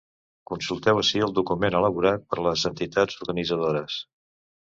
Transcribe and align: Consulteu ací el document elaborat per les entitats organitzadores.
Consulteu 0.51 1.01
ací 1.01 1.21
el 1.25 1.35
document 1.39 1.77
elaborat 1.81 2.25
per 2.33 2.41
les 2.47 2.65
entitats 2.71 3.21
organitzadores. 3.27 4.01